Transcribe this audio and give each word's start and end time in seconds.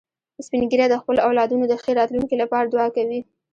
سپین 0.45 0.63
ږیری 0.71 0.87
د 0.89 0.95
خپلو 1.01 1.19
اولادونو 1.27 1.65
د 1.67 1.73
ښې 1.81 1.91
راتلونکې 1.99 2.35
لپاره 2.41 2.65
دعا 2.71 2.87
کوي 2.95 3.19